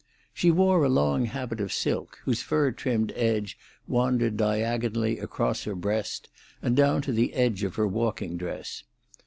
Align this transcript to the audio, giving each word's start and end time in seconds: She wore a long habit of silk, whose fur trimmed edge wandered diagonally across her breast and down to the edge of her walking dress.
She 0.33 0.49
wore 0.49 0.83
a 0.83 0.89
long 0.89 1.25
habit 1.25 1.61
of 1.61 1.71
silk, 1.71 2.21
whose 2.23 2.41
fur 2.41 2.71
trimmed 2.71 3.13
edge 3.15 3.55
wandered 3.87 4.35
diagonally 4.35 5.19
across 5.19 5.65
her 5.65 5.75
breast 5.75 6.27
and 6.59 6.75
down 6.75 7.03
to 7.03 7.11
the 7.11 7.35
edge 7.35 7.61
of 7.63 7.75
her 7.75 7.87
walking 7.87 8.35
dress. 8.35 8.83